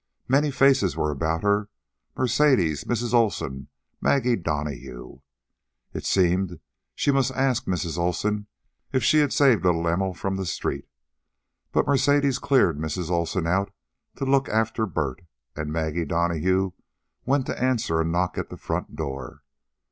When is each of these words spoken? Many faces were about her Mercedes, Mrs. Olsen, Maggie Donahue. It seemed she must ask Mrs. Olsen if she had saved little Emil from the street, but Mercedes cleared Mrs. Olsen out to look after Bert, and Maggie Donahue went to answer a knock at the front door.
Many 0.27 0.49
faces 0.49 0.97
were 0.97 1.11
about 1.11 1.43
her 1.43 1.69
Mercedes, 2.17 2.85
Mrs. 2.85 3.13
Olsen, 3.13 3.67
Maggie 4.01 4.35
Donahue. 4.35 5.19
It 5.93 6.05
seemed 6.05 6.59
she 6.95 7.11
must 7.11 7.29
ask 7.33 7.65
Mrs. 7.65 7.99
Olsen 7.99 8.47
if 8.91 9.03
she 9.03 9.19
had 9.19 9.31
saved 9.31 9.63
little 9.63 9.87
Emil 9.87 10.15
from 10.15 10.37
the 10.37 10.45
street, 10.47 10.87
but 11.71 11.85
Mercedes 11.85 12.39
cleared 12.39 12.79
Mrs. 12.79 13.11
Olsen 13.11 13.45
out 13.45 13.71
to 14.15 14.25
look 14.25 14.49
after 14.49 14.87
Bert, 14.87 15.21
and 15.55 15.71
Maggie 15.71 16.05
Donahue 16.05 16.71
went 17.27 17.45
to 17.45 17.61
answer 17.63 18.01
a 18.01 18.03
knock 18.03 18.39
at 18.39 18.49
the 18.49 18.57
front 18.57 18.95
door. 18.95 19.43